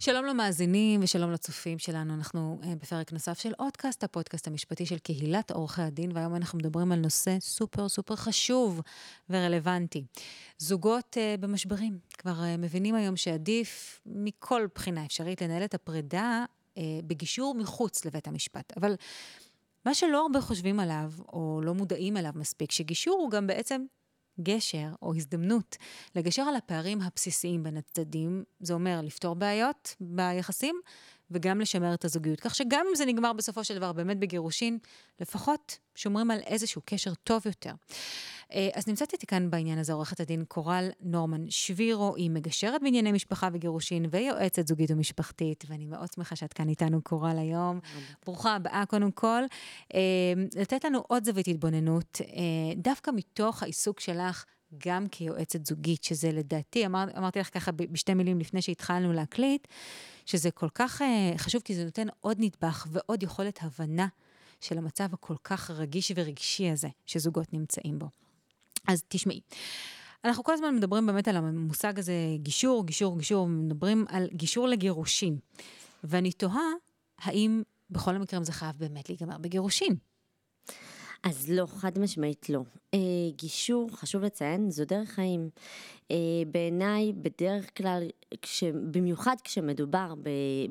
שלום 0.00 0.24
למאזינים 0.24 1.00
ושלום 1.02 1.32
לצופים 1.32 1.78
שלנו. 1.78 2.14
אנחנו 2.14 2.58
uh, 2.62 2.66
בפרק 2.82 3.12
נוסף 3.12 3.38
של 3.38 3.52
אודקאסט, 3.58 4.04
הפודקאסט 4.04 4.46
המשפטי 4.46 4.86
של 4.86 4.98
קהילת 4.98 5.50
עורכי 5.50 5.82
הדין, 5.82 6.10
והיום 6.14 6.34
אנחנו 6.34 6.58
מדברים 6.58 6.92
על 6.92 6.98
נושא 6.98 7.36
סופר 7.40 7.88
סופר 7.88 8.16
חשוב 8.16 8.80
ורלוונטי. 9.30 10.04
זוגות 10.58 11.16
uh, 11.16 11.40
במשברים. 11.40 11.98
כבר 12.18 12.40
uh, 12.40 12.56
מבינים 12.58 12.94
היום 12.94 13.16
שעדיף 13.16 14.00
מכל 14.06 14.66
בחינה 14.74 15.04
אפשרית 15.04 15.42
לנהל 15.42 15.64
את 15.64 15.74
הפרידה 15.74 16.44
uh, 16.44 16.80
בגישור 17.06 17.54
מחוץ 17.54 18.04
לבית 18.04 18.28
המשפט. 18.28 18.72
אבל 18.76 18.94
מה 19.86 19.94
שלא 19.94 20.22
הרבה 20.22 20.40
חושבים 20.40 20.80
עליו, 20.80 21.12
או 21.32 21.60
לא 21.64 21.74
מודעים 21.74 22.16
אליו 22.16 22.32
מספיק, 22.34 22.72
שגישור 22.72 23.18
הוא 23.22 23.30
גם 23.30 23.46
בעצם 23.46 23.84
גשר 24.42 24.88
או 25.02 25.14
הזדמנות 25.14 25.76
לגשר 26.14 26.42
על 26.42 26.56
הפערים 26.56 27.00
הבסיסיים 27.00 27.62
בין 27.62 27.76
הצדדים, 27.76 28.44
זה 28.60 28.74
אומר 28.74 29.00
לפתור 29.02 29.34
בעיות 29.34 29.94
ביחסים 30.00 30.80
וגם 31.30 31.60
לשמר 31.60 31.94
את 31.94 32.04
הזוגיות. 32.04 32.40
כך 32.40 32.54
שגם 32.54 32.86
אם 32.90 32.94
זה 32.94 33.06
נגמר 33.06 33.32
בסופו 33.32 33.64
של 33.64 33.76
דבר 33.76 33.92
באמת 33.92 34.18
בגירושין, 34.18 34.78
לפחות 35.20 35.78
שומרים 35.94 36.30
על 36.30 36.40
איזשהו 36.46 36.82
קשר 36.84 37.14
טוב 37.14 37.42
יותר. 37.46 37.72
אה, 38.52 38.68
אז 38.74 38.88
נמצאת 38.88 39.12
איתי 39.12 39.26
כאן 39.26 39.50
בעניין 39.50 39.78
הזה 39.78 39.92
עורכת 39.92 40.20
הדין 40.20 40.44
קורל 40.44 40.88
נורמן 41.00 41.50
שבירו, 41.50 42.16
היא 42.16 42.30
מגשרת 42.30 42.82
בענייני 42.82 43.12
משפחה 43.12 43.48
וגירושין 43.52 44.06
ויועצת 44.10 44.66
זוגית 44.66 44.90
ומשפחתית, 44.90 45.64
ואני 45.68 45.86
מאוד 45.86 46.12
שמחה 46.12 46.36
שאת 46.36 46.52
כאן 46.52 46.68
איתנו, 46.68 47.02
קורל, 47.02 47.38
היום. 47.38 47.80
ברוכה 48.26 48.54
הבאה, 48.54 48.84
קודם 48.88 49.10
כל. 49.10 49.42
אה, 49.94 50.00
לתת 50.56 50.84
לנו 50.84 51.04
עוד 51.08 51.24
זווית 51.24 51.48
התבוננות, 51.48 52.20
אה, 52.20 52.74
דווקא 52.76 53.10
מתוך 53.14 53.62
העיסוק 53.62 54.00
שלך. 54.00 54.44
גם 54.78 55.08
כיועצת 55.08 55.66
זוגית, 55.66 56.04
שזה 56.04 56.32
לדעתי, 56.32 56.86
אמר, 56.86 57.04
אמרתי 57.18 57.38
לך 57.38 57.54
ככה 57.54 57.72
בשתי 57.72 58.14
מילים 58.14 58.38
לפני 58.38 58.62
שהתחלנו 58.62 59.12
להקליט, 59.12 59.68
שזה 60.26 60.50
כל 60.50 60.68
כך 60.74 61.02
חשוב, 61.36 61.62
כי 61.62 61.74
זה 61.74 61.84
נותן 61.84 62.06
עוד 62.20 62.36
נדבך 62.40 62.86
ועוד 62.90 63.22
יכולת 63.22 63.58
הבנה 63.62 64.06
של 64.60 64.78
המצב 64.78 65.14
הכל 65.14 65.34
כך 65.44 65.70
רגיש 65.70 66.12
ורגשי 66.16 66.70
הזה 66.70 66.88
שזוגות 67.06 67.52
נמצאים 67.52 67.98
בו. 67.98 68.08
אז 68.88 69.02
תשמעי. 69.08 69.40
אנחנו 70.24 70.44
כל 70.44 70.52
הזמן 70.52 70.76
מדברים 70.76 71.06
באמת 71.06 71.28
על 71.28 71.36
המושג 71.36 71.98
הזה, 71.98 72.12
גישור, 72.36 72.86
גישור, 72.86 73.18
גישור, 73.18 73.48
מדברים 73.48 74.04
על 74.08 74.28
גישור 74.32 74.68
לגירושין. 74.68 75.38
ואני 76.04 76.32
תוהה, 76.32 76.70
האם 77.18 77.62
בכל 77.90 78.16
המקרים 78.16 78.44
זה 78.44 78.52
חייב 78.52 78.76
באמת 78.78 79.08
להיגמר 79.08 79.38
בגירושין? 79.38 79.96
אז 81.22 81.50
לא, 81.50 81.66
חד 81.66 81.98
משמעית 81.98 82.50
לא. 82.50 82.60
אה, 82.94 82.98
גישור, 83.36 83.88
חשוב 83.92 84.22
לציין, 84.22 84.70
זו 84.70 84.84
דרך 84.84 85.08
חיים. 85.08 85.50
אה, 86.10 86.16
בעיניי, 86.52 87.12
בדרך 87.12 87.76
כלל, 87.76 88.02
כש, 88.42 88.64
במיוחד 88.64 89.36
כשמדובר 89.44 90.14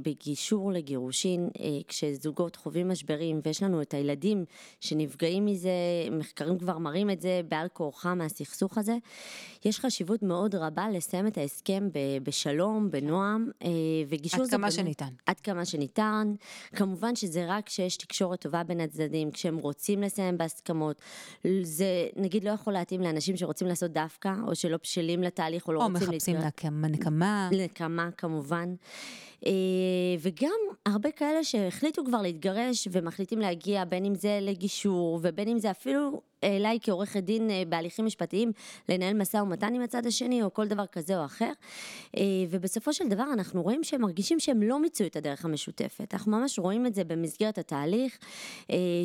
בגישור 0.02 0.72
לגירושין, 0.72 1.50
אה, 1.60 1.66
כשזוגות 1.88 2.56
חווים 2.56 2.90
משברים 2.90 3.40
ויש 3.46 3.64
לנו 3.64 3.82
את 3.82 3.94
הילדים 3.94 4.46
שנפגעים 4.80 5.46
מזה, 5.46 5.70
מחקרים 6.12 6.58
כבר 6.60 6.78
מראים 6.78 7.10
את 7.10 7.22
זה 7.22 7.42
בעל 7.48 7.68
כורחם 7.74 8.18
מהסכסוך 8.18 8.78
הזה, 8.78 8.98
יש 9.66 9.80
חשיבות 9.80 10.24
מאוד 10.24 10.56
רבה 10.56 10.90
לסיים 10.90 11.28
את 11.28 11.38
ההסכם 11.38 11.90
בשלום, 12.24 12.92
בנועם, 12.92 13.52
אה, 13.64 13.70
וגישור 14.08 14.46
זה... 14.46 14.56
עד 14.56 14.62
כמה 14.62 14.72
שניתן. 14.72 15.10
עד 15.26 15.40
כמה 15.40 15.66
שניתן. 15.66 16.34
כמובן 16.76 17.16
שזה 17.16 17.46
רק 17.48 17.66
כשיש 17.66 17.98
תקשורת 17.98 18.42
טובה 18.42 18.64
בין 18.64 18.80
הצדדים, 18.80 19.32
כשהם 19.32 19.58
רוצים 19.58 20.02
לסיים 20.02 20.37
בהסכמות. 20.38 21.02
זה 21.62 22.08
נגיד 22.16 22.44
לא 22.44 22.50
יכול 22.50 22.74
להתאים 22.74 23.02
לאנשים 23.02 23.38
שרוצים 23.38 23.68
לעשות 23.68 23.92
דווקא, 23.92 24.32
או 24.48 24.56
שלא 24.56 24.78
בשלים 24.84 25.24
לתהליך, 25.24 25.68
או 25.68 25.74
לא 25.74 25.80
או 25.80 25.88
רוצים... 25.88 26.08
או 26.08 26.12
מחפשים 26.12 26.38
נקמה. 26.86 27.50
נקמה, 27.52 28.10
כמובן. 28.18 28.76
אה, 29.46 29.52
וגם 30.20 30.60
הרבה 30.86 31.12
כאלה 31.12 31.44
שהחליטו 31.44 32.06
כבר 32.06 32.22
להתגרש 32.22 32.88
ומחליטים 32.92 33.40
להגיע 33.40 33.86
בין 33.86 34.06
אם 34.06 34.16
זה 34.16 34.40
לגישור 34.42 35.20
ובין 35.22 35.48
אם 35.48 35.60
זה 35.60 35.72
אפילו 35.72 36.22
אליי 36.44 36.80
כעורכת 36.82 37.24
דין 37.24 37.50
אה, 37.50 37.64
בהליכים 37.70 38.06
משפטיים 38.06 38.52
לנהל 38.90 39.14
משא 39.14 39.38
ומתן 39.38 39.74
עם 39.74 39.82
הצד 39.82 40.06
השני 40.06 40.44
או 40.44 40.54
כל 40.54 40.68
דבר 40.68 40.86
כזה 40.86 41.20
או 41.20 41.26
אחר. 41.26 41.52
אה, 42.18 42.24
ובסופו 42.50 42.94
של 42.94 43.08
דבר 43.08 43.26
אנחנו 43.34 43.64
רואים 43.64 43.84
שהם 43.84 44.02
מרגישים 44.02 44.40
שהם 44.40 44.64
לא 44.64 44.80
מיצו 44.80 45.06
את 45.06 45.16
הדרך 45.16 45.46
המשותפת. 45.46 46.14
אנחנו 46.14 46.32
ממש 46.32 46.60
רואים 46.60 46.86
את 46.86 46.96
זה 46.96 47.04
במסגרת 47.04 47.58
התהליך, 47.58 48.18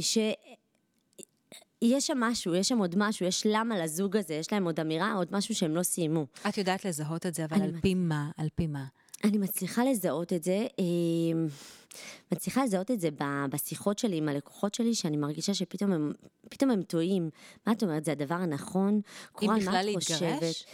ש... 0.01 0.19
יש 1.83 2.07
שם 2.07 2.19
משהו, 2.21 2.55
יש 2.55 2.69
שם 2.69 2.79
עוד 2.79 2.95
משהו, 2.99 3.27
יש 3.27 3.47
למה 3.47 3.79
לזוג 3.79 4.17
הזה, 4.17 4.35
יש 4.35 4.53
להם 4.53 4.65
עוד 4.65 4.81
אמירה, 4.81 5.13
עוד 5.13 5.29
משהו 5.33 5.55
שהם 5.55 5.77
לא 5.77 5.83
סיימו. 5.83 6.27
את 6.49 6.59
יודעת 6.59 6.85
לזהות 6.85 7.27
את 7.27 7.35
זה, 7.35 7.45
אבל 7.45 7.63
על 7.63 7.81
פי 7.81 7.95
מה? 7.95 8.31
על 8.37 8.49
פי 8.55 8.67
מה? 8.67 8.85
אני 9.25 9.39
מצליחה 9.39 9.85
לזהות 9.85 10.33
את 10.33 10.45
זה, 10.45 10.67
אמ, 10.79 11.47
מצליחה 12.33 12.65
לזהות 12.65 12.91
את 12.91 13.01
זה 13.01 13.09
בשיחות 13.51 13.99
שלי 13.99 14.17
עם 14.17 14.29
הלקוחות 14.29 14.75
שלי, 14.75 14.95
שאני 14.95 15.17
מרגישה 15.17 15.55
שפתאום 15.55 15.93
הם, 15.93 16.13
פתאום 16.51 16.71
הם 16.71 16.83
טועים. 16.83 17.31
מה 17.67 17.73
את 17.73 17.83
אומרת, 17.83 18.05
זה 18.05 18.13
הדבר 18.13 18.35
הנכון? 18.35 19.01
אם 19.43 19.51
בכלל 19.61 19.85
להתגרש? 19.85 20.67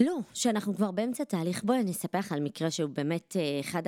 לא, 0.00 0.18
שאנחנו 0.34 0.74
כבר 0.74 0.90
באמצע 0.90 1.24
תהליך. 1.24 1.64
בואי 1.64 1.80
אני 1.80 1.90
אספר 1.90 2.18
לך 2.18 2.32
על 2.32 2.40
מקרה 2.40 2.70
שהוא 2.70 2.90
באמת 2.90 3.36
אה, 3.36 3.60
אחד 3.60 3.82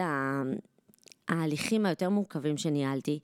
ההליכים 1.28 1.86
היותר 1.86 2.10
מורכבים 2.10 2.56
שניהלתי, 2.56 3.18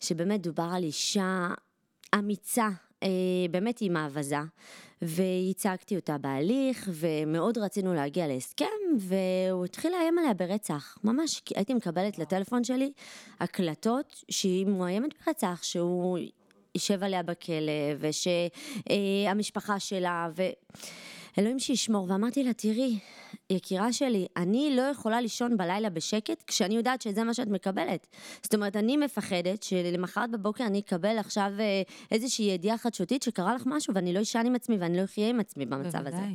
שבאמת 0.00 0.40
דובר 0.40 0.68
על 0.72 0.82
אישה 0.82 1.48
אמיצה, 2.14 2.68
אה, 3.02 3.08
באמת 3.50 3.78
עם 3.80 3.96
האווזה, 3.96 4.36
והצגתי 5.02 5.96
אותה 5.96 6.18
בהליך, 6.18 6.90
ומאוד 6.92 7.58
רצינו 7.58 7.94
להגיע 7.94 8.26
להסכם, 8.26 8.66
והוא 8.98 9.64
התחיל 9.64 9.92
לאיים 9.92 10.18
עליה 10.18 10.34
ברצח. 10.34 10.98
ממש 11.04 11.42
הייתי 11.56 11.74
מקבלת 11.74 12.18
לטלפון 12.18 12.64
שלי 12.64 12.92
הקלטות 13.40 14.24
שהיא 14.30 14.66
מאוימת 14.66 15.10
ברצח, 15.26 15.62
שהוא 15.62 16.18
יישב 16.74 17.02
עליה 17.02 17.22
בכלא, 17.22 17.72
ושהמשפחה 17.98 19.80
שלה, 19.80 20.28
ו... 20.36 20.42
אלוהים 21.38 21.58
שישמור, 21.58 22.06
ואמרתי 22.10 22.44
לה, 22.44 22.52
תראי, 22.52 22.98
יקירה 23.56 23.92
שלי, 23.92 24.26
אני 24.36 24.76
לא 24.76 24.82
יכולה 24.82 25.20
לישון 25.20 25.56
בלילה 25.56 25.90
בשקט 25.90 26.42
כשאני 26.46 26.76
יודעת 26.76 27.02
שזה 27.02 27.24
מה 27.24 27.34
שאת 27.34 27.48
מקבלת. 27.48 28.06
זאת 28.42 28.54
אומרת, 28.54 28.76
אני 28.76 28.96
מפחדת 28.96 29.62
שלמחרת 29.62 30.30
בבוקר 30.30 30.66
אני 30.66 30.80
אקבל 30.80 31.18
עכשיו 31.18 31.52
אה, 31.60 31.82
איזושהי 32.10 32.44
ידיעה 32.44 32.78
חדשותית 32.78 33.22
שקרה 33.22 33.54
לך 33.54 33.62
משהו 33.66 33.94
ואני 33.94 34.12
לא 34.12 34.22
אשן 34.22 34.42
עם 34.46 34.54
עצמי 34.54 34.76
ואני 34.76 34.96
לא 34.96 35.04
אחיה 35.04 35.28
עם 35.28 35.40
עצמי 35.40 35.66
במצב 35.66 35.98
בוודאי. 35.98 36.20
הזה. 36.20 36.26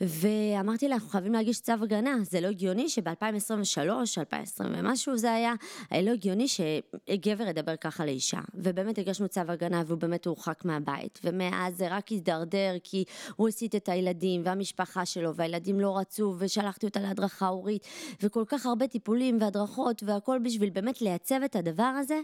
ואמרתי 0.00 0.88
לה, 0.88 0.94
אנחנו 0.94 1.08
חייבים 1.08 1.32
להגיש 1.32 1.60
צו 1.60 1.72
הגנה, 1.72 2.16
זה 2.22 2.40
לא 2.40 2.48
הגיוני 2.48 2.88
שב-2023, 2.88 3.80
2020 4.18 4.70
ומשהו 4.76 5.16
זה 5.16 5.32
היה, 5.32 5.54
לא 5.92 6.10
הגיוני 6.10 6.46
שגבר 6.48 7.44
ידבר 7.48 7.76
ככה 7.76 8.04
לאישה. 8.04 8.40
ובאמת 8.54 8.98
הגשנו 8.98 9.28
צו 9.28 9.40
הגנה 9.48 9.82
והוא 9.86 9.98
באמת 9.98 10.26
הורחק 10.26 10.64
מהבית, 10.64 11.20
ומאז 11.24 11.76
זה 11.76 11.88
רק 11.90 12.08
הידרדר 12.08 12.76
כי 12.82 13.04
הוא 13.36 13.48
הסיט 13.48 13.74
את 13.74 13.88
הילדים 13.88 14.42
והמשפחה 14.44 15.06
שלו, 15.06 15.34
והילדים 15.34 15.80
לא 15.80 15.98
רצו, 15.98 16.34
ושלחתי 16.38 16.86
אותה 16.86 17.00
להדרכה 17.00 17.46
הורית, 17.46 17.86
וכל 18.22 18.44
כך 18.46 18.66
הרבה 18.66 18.86
טיפולים 18.86 19.38
והדרכות 19.40 20.02
והכל 20.02 20.38
בשביל 20.38 20.70
באמת 20.70 21.02
לייצב 21.02 21.40
את 21.44 21.56
הדבר 21.56 21.82
הזה. 21.82 22.20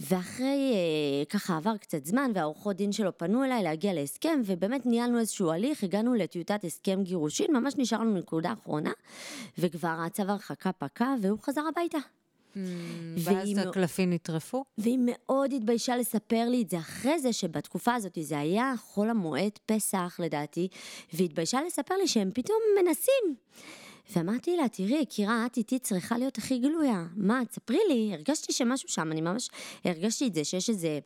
ואחרי 0.00 0.72
אה, 0.74 1.24
ככה 1.24 1.56
עבר 1.56 1.76
קצת 1.76 2.04
זמן 2.06 2.30
והעורכות 2.34 2.76
דין 2.76 2.92
שלו 2.92 3.18
פנו 3.18 3.44
אליי 3.44 3.62
להגיע 3.62 3.92
להסכם, 3.92 4.40
ובאמת 4.44 4.86
ניהלנו 4.86 5.18
איזשהו 5.18 5.50
הליך, 5.50 5.84
הגענו 5.84 6.14
לטיוטת 6.14 6.64
הסכם 6.64 7.03
גירושין, 7.04 7.56
ממש 7.56 7.74
נשאר 7.76 8.00
לנו 8.00 8.18
נקודה 8.18 8.52
אחרונה, 8.52 8.92
וכבר 9.58 9.96
הצו 10.06 10.22
הרחקה 10.22 10.72
פקע 10.72 11.14
והוא 11.20 11.38
חזר 11.42 11.62
הביתה. 11.68 11.98
Hmm, 12.54 12.58
ואז 13.18 13.58
הקלפים 13.58 14.12
נטרפו? 14.12 14.64
והיא 14.78 14.98
מאוד 15.00 15.52
התביישה 15.52 15.96
לספר 15.96 16.48
לי 16.48 16.62
את 16.62 16.70
זה 16.70 16.78
אחרי 16.78 17.18
זה, 17.18 17.32
שבתקופה 17.32 17.94
הזאת 17.94 18.18
זה 18.20 18.38
היה 18.38 18.74
חול 18.78 19.10
המועד 19.10 19.58
פסח 19.66 20.16
לדעתי, 20.22 20.68
והיא 21.12 21.24
התביישה 21.24 21.60
לספר 21.66 21.94
לי 21.94 22.08
שהם 22.08 22.30
פתאום 22.34 22.58
מנסים. 22.82 23.36
ואמרתי 24.16 24.56
לה, 24.56 24.68
תראי, 24.68 24.98
יקירה, 25.02 25.46
את 25.46 25.56
איתי 25.56 25.78
צריכה 25.78 26.18
להיות 26.18 26.38
הכי 26.38 26.58
גלויה. 26.58 27.04
מה, 27.16 27.40
תספרי 27.48 27.78
לי, 27.88 28.10
הרגשתי 28.14 28.52
שמשהו 28.52 28.88
שם, 28.88 29.12
אני 29.12 29.20
ממש 29.20 29.48
הרגשתי 29.84 30.26
את 30.26 30.34
זה, 30.34 30.44
שיש 30.44 30.70
איזה 30.70 30.98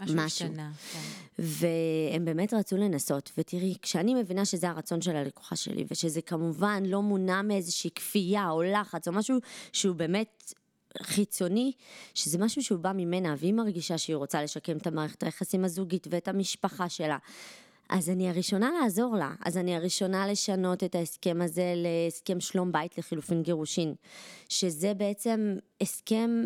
משהו. 0.00 0.16
משהו. 0.16 0.46
השתנה, 0.46 0.70
כן. 0.92 0.98
והם 1.38 2.24
באמת 2.24 2.54
רצו 2.54 2.76
לנסות, 2.76 3.32
ותראי, 3.38 3.74
כשאני 3.82 4.14
מבינה 4.14 4.44
שזה 4.44 4.70
הרצון 4.70 5.00
של 5.00 5.16
הלקוחה 5.16 5.56
שלי, 5.56 5.84
ושזה 5.90 6.22
כמובן 6.22 6.82
לא 6.86 7.02
מונע 7.02 7.42
מאיזושהי 7.42 7.90
כפייה 7.94 8.50
או 8.50 8.62
לחץ 8.62 9.08
או 9.08 9.12
משהו 9.12 9.38
שהוא 9.72 9.96
באמת 9.96 10.52
חיצוני, 11.02 11.72
שזה 12.14 12.38
משהו 12.38 12.62
שהוא 12.62 12.78
בא 12.78 12.92
ממנה, 12.92 13.34
והיא 13.38 13.54
מרגישה 13.54 13.98
שהיא 13.98 14.16
רוצה 14.16 14.42
לשקם 14.42 14.76
את 14.76 14.86
המערכת 14.86 15.22
היחסים 15.22 15.64
הזוגית 15.64 16.06
ואת 16.10 16.28
המשפחה 16.28 16.88
שלה. 16.88 17.18
אז 17.88 18.10
אני 18.10 18.28
הראשונה 18.28 18.70
לעזור 18.80 19.16
לה, 19.16 19.34
אז 19.44 19.56
אני 19.56 19.76
הראשונה 19.76 20.26
לשנות 20.26 20.84
את 20.84 20.94
ההסכם 20.94 21.38
הזה 21.42 21.74
להסכם 21.76 22.40
שלום 22.40 22.72
בית 22.72 22.98
לחילופין 22.98 23.42
גירושין, 23.42 23.94
שזה 24.48 24.94
בעצם 24.94 25.56
הסכם 25.80 26.44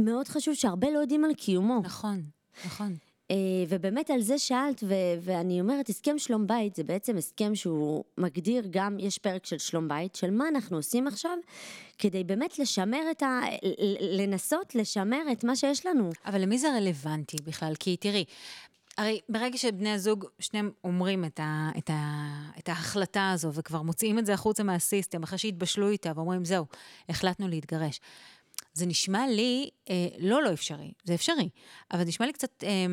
מאוד 0.00 0.28
חשוב 0.28 0.54
שהרבה 0.54 0.90
לא 0.90 0.98
יודעים 0.98 1.24
על 1.24 1.34
קיומו. 1.34 1.80
נכון, 1.84 2.22
נכון. 2.66 2.96
אה, 3.30 3.36
ובאמת 3.68 4.10
על 4.10 4.20
זה 4.20 4.38
שאלת, 4.38 4.82
ו- 4.82 5.18
ואני 5.20 5.60
אומרת, 5.60 5.88
הסכם 5.88 6.18
שלום 6.18 6.46
בית 6.46 6.74
זה 6.74 6.84
בעצם 6.84 7.16
הסכם 7.16 7.54
שהוא 7.54 8.04
מגדיר 8.18 8.64
גם, 8.70 8.96
יש 8.98 9.18
פרק 9.18 9.46
של 9.46 9.58
שלום 9.58 9.88
בית, 9.88 10.14
של 10.14 10.30
מה 10.30 10.48
אנחנו 10.48 10.76
עושים 10.76 11.06
עכשיו, 11.06 11.38
כדי 11.98 12.24
באמת 12.24 12.58
לשמר 12.58 13.10
את 13.10 13.22
ה... 13.22 13.40
לנסות 14.00 14.74
לשמר 14.74 15.22
את 15.32 15.44
מה 15.44 15.56
שיש 15.56 15.86
לנו. 15.86 16.10
אבל 16.26 16.42
למי 16.42 16.58
זה 16.58 16.68
רלוונטי 16.76 17.36
בכלל? 17.44 17.72
כי 17.78 17.96
תראי, 17.96 18.24
הרי 18.98 19.20
ברגע 19.28 19.58
שבני 19.58 19.92
הזוג, 19.92 20.24
שניהם 20.38 20.70
אומרים 20.84 21.24
את, 21.24 21.40
ה, 21.40 21.70
את, 21.78 21.90
ה, 21.90 22.28
את 22.58 22.68
ההחלטה 22.68 23.30
הזו, 23.30 23.52
וכבר 23.52 23.82
מוציאים 23.82 24.18
את 24.18 24.26
זה 24.26 24.34
החוצה 24.34 24.62
מהסיסטם, 24.62 25.22
אחרי 25.22 25.38
שהתבשלו 25.38 25.88
איתה, 25.88 26.12
ואומרים, 26.16 26.44
זהו, 26.44 26.66
החלטנו 27.08 27.48
להתגרש. 27.48 28.00
זה 28.78 28.86
נשמע 28.86 29.26
לי 29.26 29.70
אה, 29.90 30.08
לא 30.18 30.42
לא 30.42 30.52
אפשרי, 30.52 30.92
זה 31.04 31.14
אפשרי, 31.14 31.48
אבל 31.90 32.00
זה 32.00 32.08
נשמע 32.08 32.26
לי 32.26 32.32
קצת 32.32 32.64
אה, 32.64 32.86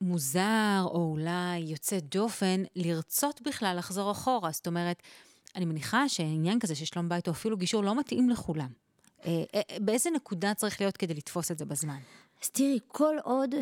מוזר, 0.00 0.82
או 0.84 1.10
אולי 1.12 1.58
יוצא 1.58 1.98
דופן, 2.00 2.62
לרצות 2.76 3.42
בכלל 3.42 3.76
לחזור 3.78 4.10
אחורה. 4.10 4.50
זאת 4.52 4.66
אומרת, 4.66 5.02
אני 5.56 5.64
מניחה 5.64 6.08
שעניין 6.08 6.58
כזה 6.58 6.74
של 6.74 6.84
שלום 6.84 7.08
בית, 7.08 7.28
או 7.28 7.32
אפילו 7.32 7.56
גישור, 7.56 7.82
לא 7.84 7.98
מתאים 7.98 8.30
לכולם. 8.30 8.68
אה, 9.26 9.42
אה, 9.54 9.78
באיזה 9.80 10.10
נקודה 10.10 10.54
צריך 10.54 10.80
להיות 10.80 10.96
כדי 10.96 11.14
לתפוס 11.14 11.50
את 11.50 11.58
זה 11.58 11.64
בזמן? 11.64 11.98
אז 12.42 12.50
תראי, 12.50 12.78
כל 12.88 13.16
עוד, 13.24 13.54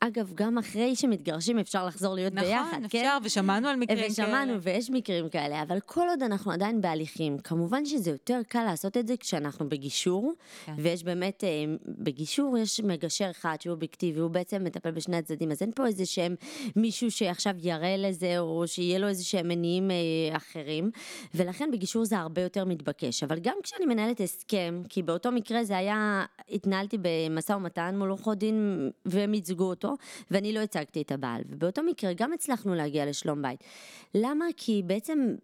אגב, 0.00 0.32
גם 0.34 0.58
אחרי 0.58 0.96
שמתגרשים 0.96 1.58
אפשר 1.58 1.86
לחזור 1.86 2.14
להיות 2.14 2.34
נכון, 2.34 2.48
ביחד, 2.48 2.64
אפשר, 2.84 2.98
כן? 2.98 3.06
נכון, 3.06 3.16
אפשר, 3.16 3.18
ושמענו 3.24 3.68
על 3.68 3.76
מקרים 3.76 3.98
ושמענו, 4.10 4.30
כאלה. 4.30 4.42
ושמענו, 4.42 4.62
ויש 4.62 4.90
מקרים 4.90 5.28
כאלה, 5.28 5.62
אבל 5.62 5.80
כל 5.80 6.08
עוד 6.08 6.22
אנחנו 6.22 6.52
עדיין 6.52 6.80
בהליכים, 6.80 7.38
כמובן 7.38 7.84
שזה 7.84 8.10
יותר 8.10 8.40
קל 8.48 8.64
לעשות 8.64 8.96
את 8.96 9.06
זה 9.06 9.16
כשאנחנו 9.16 9.68
בגישור, 9.68 10.32
כן. 10.66 10.74
ויש 10.78 11.04
באמת, 11.04 11.44
אה, 11.44 11.48
בגישור 11.86 12.58
יש 12.58 12.80
מגשר 12.80 13.30
אחד 13.30 13.56
שהוא 13.60 13.74
אובייקטיבי, 13.74 14.20
הוא 14.20 14.30
בעצם 14.30 14.64
מטפל 14.64 14.90
בשני 14.90 15.16
הצדדים, 15.16 15.50
אז 15.50 15.62
אין 15.62 15.72
פה 15.74 15.86
איזה 15.86 16.06
שהם 16.06 16.34
מישהו 16.76 17.10
שעכשיו 17.10 17.54
יראה 17.62 17.96
לזה, 17.96 18.38
או 18.38 18.64
שיהיה 18.66 18.98
לו 18.98 19.08
איזה 19.08 19.24
שהם 19.24 19.48
מניעים 19.48 19.90
אה, 19.90 20.36
אחרים, 20.36 20.90
ולכן 21.34 21.70
בגישור 21.72 22.04
זה 22.04 22.18
הרבה 22.18 22.42
יותר 22.42 22.64
מתבקש. 22.64 23.22
אבל 23.22 23.38
גם 23.38 23.56
כשאני 23.62 23.86
מנהלת 23.86 24.20
הסכם, 24.20 24.82
כי 24.88 25.02
באותו 25.02 25.32
מקרה 25.32 25.64
זה 25.64 25.76
היה, 25.76 26.24
התנהלתי 26.50 26.96
במשא 27.02 27.52
ומתן 27.52 27.98
מול 27.98 28.10
עורכות 28.26 28.38
דין 28.38 28.90
והם 29.04 29.34
ייצגו 29.34 29.64
אותו, 29.64 29.94
ואני 30.30 30.52
לא 30.52 30.60
הצגתי 30.60 31.02
את 31.02 31.12
הבעל. 31.12 31.42
ובאותו 31.48 31.82
מקרה 31.82 32.12
גם 32.12 32.32
הצלחנו 32.32 32.74
להגיע 32.74 33.06
לשלום 33.06 33.42
בית. 33.42 33.64
למה? 34.14 34.44
כי 34.56 34.82
בעצם 34.86 35.34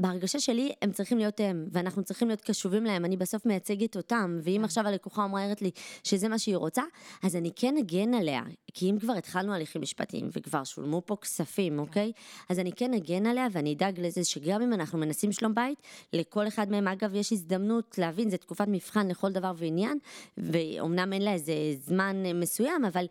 בהרגשה 0.00 0.40
שלי 0.40 0.72
הם 0.82 0.92
צריכים 0.92 1.18
להיות 1.18 1.40
הם, 1.40 1.66
ואנחנו 1.72 2.02
צריכים 2.02 2.28
להיות 2.28 2.40
קשובים 2.40 2.84
להם, 2.84 3.04
אני 3.04 3.16
בסוף 3.16 3.46
מייצגת 3.46 3.96
אותם, 3.96 4.38
ואם 4.42 4.58
כן. 4.58 4.64
עכשיו 4.64 4.86
הלקוחה 4.86 5.24
אומרת 5.24 5.62
לי 5.62 5.70
שזה 6.04 6.28
מה 6.28 6.38
שהיא 6.38 6.56
רוצה, 6.56 6.82
אז 7.22 7.36
אני 7.36 7.50
כן 7.56 7.76
אגן 7.76 8.14
עליה, 8.14 8.42
כי 8.74 8.90
אם 8.90 8.98
כבר 8.98 9.12
התחלנו 9.12 9.54
הליכים 9.54 9.82
משפטיים 9.82 10.28
וכבר 10.32 10.64
שולמו 10.64 11.02
פה 11.06 11.16
כספים, 11.16 11.72
כן. 11.72 11.78
אוקיי? 11.78 12.12
אז 12.48 12.58
אני 12.58 12.72
כן 12.72 12.94
אגן 12.94 13.26
עליה 13.26 13.46
ואני 13.52 13.72
אדאג 13.72 14.00
לזה 14.00 14.24
שגם 14.24 14.62
אם 14.62 14.72
אנחנו 14.72 14.98
מנסים 14.98 15.32
שלום 15.32 15.54
בית, 15.54 15.78
לכל 16.12 16.48
אחד 16.48 16.70
מהם 16.70 16.88
אגב 16.88 17.14
יש 17.14 17.32
הזדמנות 17.32 17.98
להבין, 17.98 18.30
זו 18.30 18.36
תקופת 18.36 18.68
מבחן 18.68 19.08
לכל 19.08 19.32
דבר 19.32 19.52
ועניין, 19.56 19.98
ואומנם 20.38 21.12
אין 21.12 21.22
לה 21.22 21.32
איזה 21.32 21.52
זמן 21.78 22.16
מסוים, 22.34 22.84
אבל... 22.84 23.06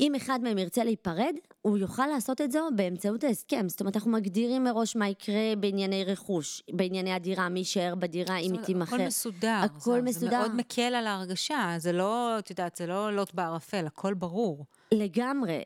אם 0.00 0.14
אחד 0.14 0.40
מהם 0.42 0.58
ירצה 0.58 0.84
להיפרד, 0.84 1.34
הוא 1.62 1.78
יוכל 1.78 2.06
לעשות 2.06 2.40
את 2.40 2.52
זה 2.52 2.58
באמצעות 2.76 3.24
ההסכם. 3.24 3.68
זאת 3.68 3.80
אומרת, 3.80 3.96
אנחנו 3.96 4.10
מגדירים 4.10 4.64
מראש 4.64 4.96
מה 4.96 5.08
יקרה 5.08 5.56
בענייני 5.60 6.04
רכוש, 6.04 6.62
בענייני 6.72 7.12
הדירה, 7.12 7.48
מי 7.48 7.58
יישאר 7.58 7.94
בדירה, 7.94 8.38
אם 8.38 8.52
היא 8.52 8.60
תימכר. 8.60 8.96
הכל 8.96 9.04
מסודר. 9.06 9.60
הכל 9.64 9.94
זה, 9.94 10.02
מסודר. 10.02 10.30
זה 10.30 10.38
מאוד 10.38 10.54
מקל 10.54 10.82
על 10.82 11.06
ההרגשה, 11.06 11.74
זה 11.78 11.92
לא, 11.92 12.38
את 12.38 12.50
יודעת, 12.50 12.76
זה 12.76 12.86
לא 12.86 13.12
לוט 13.12 13.34
בערפל, 13.34 13.86
הכל 13.86 14.14
ברור. 14.14 14.64
לגמרי. 14.94 15.62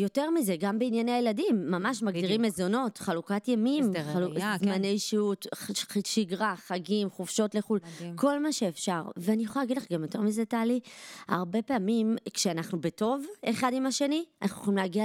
יותר 0.00 0.30
מזה, 0.30 0.56
גם 0.58 0.78
בענייני 0.78 1.12
הילדים, 1.12 1.70
ממש 1.70 2.02
מגדירים. 2.02 2.42
מזונות, 2.42 2.98
חלוקת 2.98 3.48
ימים, 3.48 3.92
חלוק, 4.12 4.32
ראייה, 4.32 4.56
כן. 4.58 4.64
זמני 4.64 4.92
כן. 4.92 4.98
שהות, 4.98 5.46
שגרה, 6.06 6.54
חגים, 6.56 7.10
חופשות 7.10 7.54
לחו"ל, 7.54 7.78
מדהים. 7.96 8.16
כל 8.16 8.42
מה 8.42 8.52
שאפשר. 8.52 9.02
ואני 9.16 9.42
יכולה 9.42 9.64
להגיד 9.64 9.76
לך 9.76 9.92
גם 9.92 10.02
יותר 10.02 10.20
מזה, 10.20 10.44
טלי, 10.44 10.80
הרבה 11.28 11.62
פעמים 11.62 12.16
כשאנחנו 12.34 12.80
בטוב 12.80 13.26
אחד 13.44 13.72
עם 13.74 13.86
השני, 13.86 14.24
אנחנו 14.42 14.62
יכולים 14.62 14.78
להגיע 14.78 15.04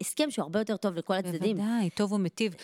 להסכם 0.00 0.30
שהוא 0.30 0.42
הרבה 0.42 0.58
יותר 0.60 0.76
טוב 0.76 0.94
לכל 0.94 1.14
הצדדים. 1.14 1.56
בוודאי, 1.56 1.90
טוב 1.90 2.12
ומיטיב. 2.12 2.54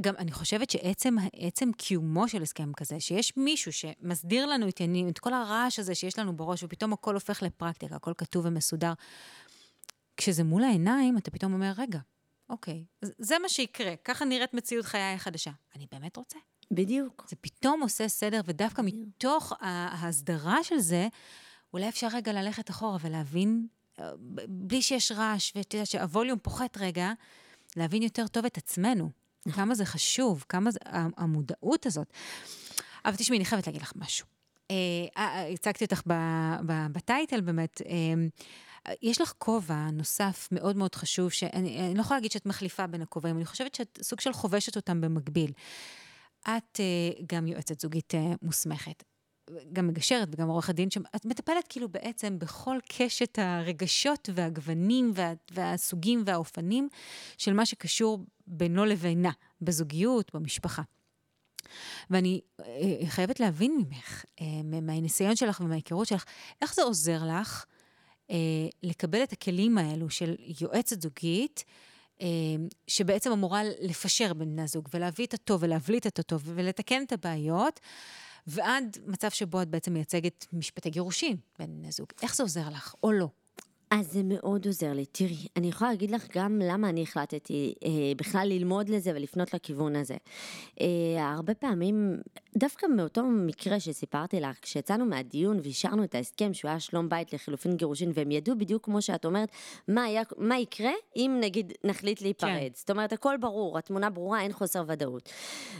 גם 0.00 0.14
אני 0.18 0.32
חושבת 0.32 0.70
שעצם 0.70 1.72
קיומו 1.76 2.28
של 2.28 2.42
הסכם 2.42 2.72
כזה, 2.72 3.00
שיש 3.00 3.36
מישהו 3.36 3.72
שמסדיר 3.72 4.46
לנו 4.46 4.68
את, 4.68 4.80
את 5.08 5.18
כל 5.18 5.32
הרעש 5.32 5.78
הזה 5.78 5.94
שיש 5.94 6.18
לנו 6.18 6.36
בראש, 6.36 6.62
ופתאום 6.62 6.92
הכל 6.92 7.14
הופך 7.14 7.42
לפרקטיקה, 7.42 7.96
הכל 7.96 8.12
כתוב 8.18 8.46
ומסודר. 8.46 8.92
כשזה 10.16 10.44
מול 10.44 10.64
העיניים, 10.64 11.18
אתה 11.18 11.30
פתאום 11.30 11.52
אומר, 11.52 11.72
רגע, 11.76 11.98
אוקיי, 12.48 12.84
זה 13.02 13.38
מה 13.38 13.48
שיקרה, 13.48 13.94
ככה 14.04 14.24
נראית 14.24 14.54
מציאות 14.54 14.84
חיי 14.84 15.14
החדשה. 15.14 15.50
אני 15.76 15.86
באמת 15.92 16.16
רוצה? 16.16 16.38
בדיוק. 16.70 17.26
זה 17.28 17.36
פתאום 17.36 17.82
עושה 17.82 18.08
סדר, 18.08 18.40
ודווקא 18.44 18.82
בדיוק. 18.82 19.06
מתוך 19.06 19.52
ההסדרה 19.60 20.64
של 20.64 20.78
זה, 20.78 21.08
אולי 21.72 21.88
אפשר 21.88 22.08
רגע 22.12 22.32
ללכת 22.32 22.70
אחורה 22.70 22.98
ולהבין, 23.00 23.66
אה, 24.00 24.10
בלי 24.48 24.82
שיש 24.82 25.12
רעש, 25.12 25.52
ואתה 25.56 25.76
יודע 25.76 25.86
שהווליום 25.86 26.38
פוחת 26.38 26.76
רגע, 26.76 27.12
להבין 27.76 28.02
יותר 28.02 28.26
טוב 28.26 28.44
את 28.44 28.58
עצמנו. 28.58 29.10
כמה 29.52 29.74
זה 29.74 29.84
חשוב, 29.84 30.44
כמה 30.48 30.70
זה, 30.70 30.78
המודעות 31.16 31.86
הזאת. 31.86 32.12
אבל 33.04 33.16
תשמעי, 33.16 33.38
אני 33.38 33.44
חייבת 33.44 33.66
להגיד 33.66 33.82
לך 33.82 33.92
משהו. 33.96 34.26
אה, 34.70 34.76
אה, 35.16 35.48
הצגתי 35.48 35.84
אותך 35.84 36.02
בטייטל 36.92 37.40
באמת. 37.40 37.82
יש 39.02 39.20
לך 39.20 39.32
כובע 39.38 39.90
נוסף 39.92 40.48
מאוד 40.52 40.76
מאוד 40.76 40.94
חשוב, 40.94 41.30
שאני 41.30 41.94
לא 41.94 42.00
יכולה 42.00 42.18
להגיד 42.18 42.32
שאת 42.32 42.46
מחליפה 42.46 42.86
בין 42.86 43.02
הכובעים, 43.02 43.36
אני 43.36 43.44
חושבת 43.44 43.74
שאת 43.74 43.98
סוג 44.02 44.20
של 44.20 44.32
חובשת 44.32 44.76
אותם 44.76 45.00
במקביל. 45.00 45.52
את 46.42 46.80
גם 47.26 47.46
יועצת 47.46 47.80
זוגית 47.80 48.12
מוסמכת. 48.42 49.09
גם 49.72 49.88
מגשרת 49.88 50.28
וגם 50.32 50.48
עורכת 50.48 50.74
דין, 50.74 50.90
שאת 50.90 51.24
מטפלת 51.24 51.68
כאילו 51.68 51.88
בעצם 51.88 52.38
בכל 52.38 52.78
קשת 52.88 53.38
הרגשות 53.38 54.28
והגוונים 54.34 55.12
וה, 55.14 55.32
והסוגים 55.50 56.22
והאופנים 56.26 56.88
של 57.38 57.52
מה 57.52 57.66
שקשור 57.66 58.18
בינו 58.46 58.84
לבינה, 58.84 59.30
בזוגיות, 59.60 60.34
במשפחה. 60.34 60.82
ואני 62.10 62.40
אה, 62.60 62.66
חייבת 63.06 63.40
להבין 63.40 63.76
ממך, 63.76 64.24
אה, 64.40 64.46
מהניסיון 64.82 65.36
שלך 65.36 65.60
ומההיכרות 65.60 66.06
שלך, 66.06 66.24
איך 66.62 66.74
זה 66.74 66.82
עוזר 66.82 67.22
לך 67.24 67.64
אה, 68.30 68.36
לקבל 68.82 69.22
את 69.22 69.32
הכלים 69.32 69.78
האלו 69.78 70.10
של 70.10 70.34
יועצת 70.60 71.02
זוגית, 71.02 71.64
שבעצם 72.86 73.32
אמורה 73.32 73.62
לפשר 73.80 74.32
בין 74.32 74.50
בני 74.50 74.62
הזוג 74.62 74.88
ולהביא 74.94 75.26
את 75.26 75.34
הטוב 75.34 75.62
ולהבליט 75.62 76.06
את 76.06 76.18
הטוב 76.18 76.42
ולתקן 76.44 77.02
את 77.02 77.12
הבעיות, 77.12 77.80
ועד 78.46 78.96
מצב 79.06 79.30
שבו 79.30 79.62
את 79.62 79.68
בעצם 79.68 79.92
מייצגת 79.92 80.46
משפטי 80.52 80.90
גירושין 80.90 81.36
בין 81.58 81.76
בני 81.76 81.92
זוג. 81.92 82.08
איך 82.22 82.36
זה 82.36 82.42
עוזר 82.42 82.68
לך, 82.68 82.94
או 83.02 83.12
לא? 83.12 83.28
אז 83.90 84.12
זה 84.12 84.20
מאוד 84.24 84.66
עוזר 84.66 84.92
לי. 84.92 85.04
תראי, 85.06 85.46
אני 85.56 85.68
יכולה 85.68 85.90
להגיד 85.90 86.10
לך 86.10 86.26
גם 86.36 86.58
למה 86.58 86.88
אני 86.88 87.02
החלטתי 87.02 87.74
אה, 87.84 87.90
בכלל 88.16 88.48
ללמוד 88.48 88.88
לזה 88.88 89.10
ולפנות 89.14 89.54
לכיוון 89.54 89.96
הזה. 89.96 90.16
אה, 90.80 90.86
הרבה 91.34 91.54
פעמים, 91.54 92.16
דווקא 92.56 92.86
מאותו 92.86 93.24
מקרה 93.24 93.80
שסיפרתי 93.80 94.40
לך, 94.40 94.58
כשיצאנו 94.62 95.06
מהדיון 95.06 95.60
ואישרנו 95.62 96.04
את 96.04 96.14
ההסכם 96.14 96.54
שהוא 96.54 96.68
היה 96.68 96.80
שלום 96.80 97.08
בית 97.08 97.32
לחילופין 97.32 97.76
גירושין, 97.76 98.12
והם 98.14 98.30
ידעו 98.30 98.58
בדיוק 98.58 98.84
כמו 98.84 99.02
שאת 99.02 99.24
אומרת, 99.24 99.48
מה, 99.88 100.04
היה, 100.04 100.22
מה 100.38 100.58
יקרה 100.58 100.92
אם 101.16 101.38
נגיד 101.40 101.72
נחליט 101.84 102.22
להיפרד. 102.22 102.50
כן. 102.60 102.68
זאת 102.74 102.90
אומרת, 102.90 103.12
הכל 103.12 103.36
ברור, 103.40 103.78
התמונה 103.78 104.10
ברורה, 104.10 104.42
אין 104.42 104.52
חוסר 104.52 104.82
ודאות. 104.86 105.28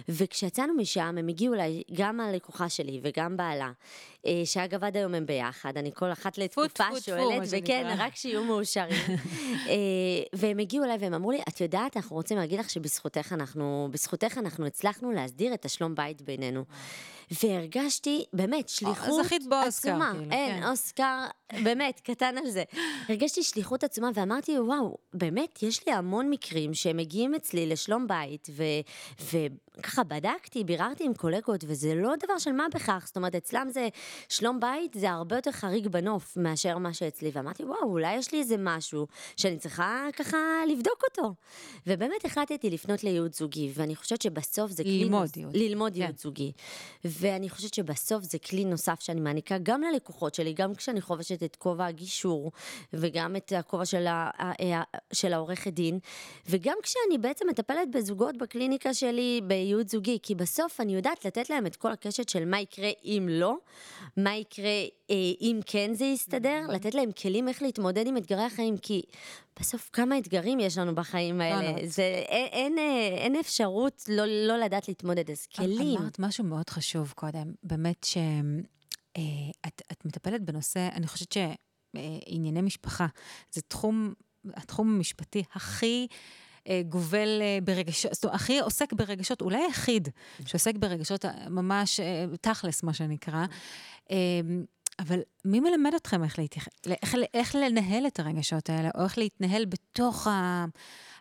וכשיצאנו 0.08 0.74
משם, 0.74 1.14
הם 1.18 1.28
הגיעו 1.28 1.54
אליי, 1.54 1.82
גם 1.92 2.20
הלקוחה 2.20 2.68
שלי 2.68 3.00
וגם 3.02 3.36
בעלה, 3.36 3.72
אה, 4.26 4.42
שאגב 4.44 4.84
עד 4.84 4.96
היום 4.96 5.14
הם 5.14 5.26
ביחד, 5.26 5.76
אני 5.76 5.90
כל 5.94 6.12
אחת 6.12 6.38
לתקופה 6.38 7.00
שואלת, 7.00 7.48
וכן, 7.50 7.99
רק 8.00 8.16
שיהיו 8.16 8.44
מאושרים. 8.44 9.18
אה, 9.68 9.74
והם 10.32 10.58
הגיעו 10.58 10.84
אליי 10.84 10.96
והם 11.00 11.14
אמרו 11.14 11.30
לי, 11.30 11.40
את 11.48 11.60
יודעת, 11.60 11.96
אנחנו 11.96 12.16
רוצים 12.16 12.36
להגיד 12.36 12.58
לך 12.58 12.70
שבזכותך 12.70 13.32
אנחנו, 13.32 13.88
בזכותך 13.90 14.38
אנחנו 14.38 14.66
הצלחנו 14.66 15.12
להסדיר 15.12 15.54
את 15.54 15.64
השלום 15.64 15.94
בית 15.94 16.22
בינינו. 16.22 16.64
והרגשתי, 17.30 18.24
באמת, 18.32 18.68
שליחות 18.68 19.24
זכית 19.24 19.42
באוסקר, 19.48 19.90
עצומה. 19.90 20.12
כאילו, 20.12 20.32
אין, 20.32 20.60
כן. 20.62 20.68
אוסקר, 20.68 21.26
באמת, 21.64 22.00
קטן 22.00 22.34
על 22.38 22.50
זה. 22.50 22.64
הרגשתי 23.08 23.42
שליחות 23.42 23.84
עצומה 23.84 24.10
ואמרתי, 24.14 24.58
וואו, 24.58 24.96
באמת, 25.14 25.62
יש 25.62 25.86
לי 25.86 25.92
המון 25.92 26.30
מקרים 26.30 26.74
שהם 26.74 26.96
מגיעים 26.96 27.34
אצלי 27.34 27.66
לשלום 27.66 28.06
בית, 28.06 28.48
ו, 28.50 28.62
וככה 29.78 30.04
בדקתי, 30.04 30.64
ביררתי 30.64 31.04
עם 31.04 31.14
קולגות, 31.14 31.64
וזה 31.66 31.94
לא 31.94 32.12
דבר 32.24 32.38
של 32.38 32.52
מה 32.52 32.66
בכך, 32.74 33.02
זאת 33.06 33.16
אומרת, 33.16 33.34
אצלם 33.34 33.66
זה, 33.70 33.88
שלום 34.28 34.60
בית 34.60 34.94
זה 34.94 35.10
הרבה 35.10 35.36
יותר 35.36 35.52
חריג 35.52 35.88
בנוף 35.88 36.36
מאשר 36.36 36.78
מה 36.78 36.94
שאצלי, 36.94 37.30
ואמרתי, 37.34 37.64
וואו, 37.64 37.82
אולי 37.82 38.14
יש 38.14 38.32
לי 38.32 38.38
איזה 38.38 38.56
משהו 38.58 39.06
שאני 39.36 39.58
צריכה 39.58 40.06
ככה 40.16 40.38
לבדוק 40.68 41.02
אותו. 41.10 41.34
ובאמת 41.86 42.24
החלטתי 42.24 42.70
לפנות 42.70 43.04
לייעוץ 43.04 43.38
זוגי, 43.38 43.70
ואני 43.74 43.96
חושבת 43.96 44.22
שבסוף 44.22 44.70
זה 44.70 44.82
ללמוד 44.86 45.36
ייעוץ. 45.36 45.54
ללמוד 45.54 45.92
כן. 45.94 46.00
ייעוץ 46.00 46.22
זוגי. 46.22 46.52
ואני 47.20 47.50
חושבת 47.50 47.74
שבסוף 47.74 48.24
זה 48.24 48.38
כלי 48.38 48.64
נוסף 48.64 49.00
שאני 49.00 49.20
מעניקה 49.20 49.58
גם 49.62 49.82
ללקוחות 49.82 50.34
שלי, 50.34 50.52
גם 50.52 50.74
כשאני 50.74 51.00
חובשת 51.00 51.42
את 51.42 51.56
כובע 51.56 51.86
הגישור, 51.86 52.52
וגם 52.92 53.36
את 53.36 53.52
הכובע 53.56 53.84
של, 53.84 54.06
ה, 54.06 54.30
של 55.12 55.32
העורכת 55.32 55.72
דין, 55.72 55.98
וגם 56.48 56.76
כשאני 56.82 57.18
בעצם 57.18 57.48
מטפלת 57.48 57.90
בזוגות 57.90 58.36
בקליניקה 58.36 58.94
שלי 58.94 59.40
בייעוד 59.44 59.88
זוגי, 59.88 60.18
כי 60.22 60.34
בסוף 60.34 60.80
אני 60.80 60.94
יודעת 60.94 61.24
לתת 61.24 61.50
להם 61.50 61.66
את 61.66 61.76
כל 61.76 61.92
הקשת 61.92 62.28
של 62.28 62.44
מה 62.44 62.60
יקרה 62.60 62.90
אם 63.04 63.26
לא, 63.30 63.56
מה 64.16 64.36
יקרה 64.36 64.84
אה, 65.10 65.16
אם 65.40 65.60
כן 65.66 65.94
זה 65.94 66.04
יסתדר, 66.04 66.62
mm-hmm. 66.66 66.72
לתת 66.72 66.94
להם 66.94 67.12
כלים 67.12 67.48
איך 67.48 67.62
להתמודד 67.62 68.06
עם 68.06 68.16
אתגרי 68.16 68.42
החיים, 68.42 68.76
כי 68.76 69.02
בסוף 69.60 69.90
כמה 69.92 70.18
אתגרים 70.18 70.60
יש 70.60 70.78
לנו 70.78 70.94
בחיים 70.94 71.40
האלה. 71.40 71.86
זה, 71.86 72.02
אין, 72.02 72.48
אין, 72.52 72.78
אה, 72.78 73.16
אין 73.16 73.36
אפשרות 73.36 74.04
לא, 74.08 74.24
לא 74.26 74.58
לדעת 74.58 74.88
להתמודד, 74.88 75.30
אז 75.30 75.46
כלים. 75.46 75.98
אמרת 75.98 76.18
משהו 76.18 76.44
מאוד 76.44 76.70
חשוב 76.70 77.12
קודם, 77.16 77.52
באמת 77.62 78.04
שאת 78.04 78.22
אה, 79.16 79.22
את 79.92 80.04
מטפלת 80.04 80.44
בנושא, 80.44 80.88
אני 80.92 81.06
חושבת 81.06 81.32
שענייני 81.32 82.62
משפחה, 82.62 83.06
זה 83.52 83.62
תחום, 83.62 84.14
התחום 84.54 84.96
המשפטי 84.96 85.42
הכי... 85.54 86.06
גובל 86.88 87.42
ברגשות, 87.64 88.14
זאת 88.14 88.24
אומרת, 88.24 88.36
הכי 88.36 88.60
עוסק 88.60 88.92
ברגשות, 88.92 89.40
אולי 89.40 89.56
היחיד 89.56 90.08
שעוסק 90.46 90.74
ברגשות 90.76 91.24
ממש 91.50 92.00
תכלס, 92.40 92.82
מה 92.82 92.92
שנקרא. 92.94 93.46
אבל 95.00 95.20
מי 95.44 95.60
מלמד 95.60 95.94
אתכם 95.94 96.24
איך, 96.24 96.38
להתייח... 96.38 96.68
איך, 97.02 97.14
איך 97.34 97.54
לנהל 97.54 98.06
את 98.06 98.20
הרגשות 98.20 98.70
האלה, 98.70 98.88
או 98.94 99.04
איך 99.04 99.18
להתנהל 99.18 99.64
בתוך 99.64 100.26
ה... 100.26 100.64